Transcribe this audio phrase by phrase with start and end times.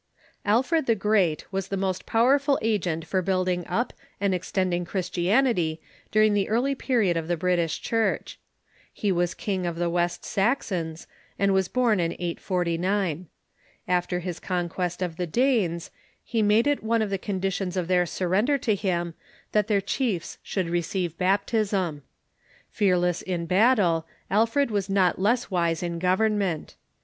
[0.45, 5.79] Alfred the Great was the most powerful agent for build ing up and extending Christianity
[6.09, 8.39] during the early period of the British Church.
[8.91, 10.85] He was King of the West Sax the Great
[11.49, 13.27] ^"^'^"*^^'^^ born in 849.
[13.87, 15.91] After his conquest of the Danes,
[16.23, 19.13] he made it one of the conditions of their sur render to him
[19.51, 22.01] that their chiefs should receive baptism.
[22.71, 26.73] Fear less in battle, Alfred Avas not less Avise in government.